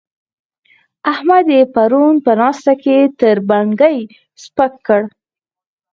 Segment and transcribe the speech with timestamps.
[1.13, 3.97] احمد يې پرون په ناسته کې تر بڼکې
[4.43, 5.01] سپک کړ.